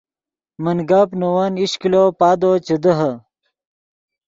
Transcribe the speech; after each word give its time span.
من 0.63 0.77
گپ 0.89 1.09
نے 1.19 1.27
ون 1.35 1.53
ایش 1.59 1.73
کلو 1.81 2.03
پادو 2.19 2.51
چے 2.65 2.75
دیہے 2.83 3.11